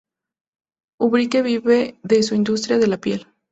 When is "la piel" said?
2.87-3.27